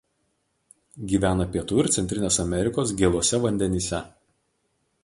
Gyvena 1.11 1.47
Pietų 1.57 1.77
ir 1.83 1.91
Centrinės 1.99 2.41
Amerikos 2.45 2.95
gėluose 3.03 3.43
vandenyse. 3.47 4.03